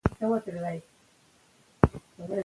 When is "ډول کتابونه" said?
0.29-0.71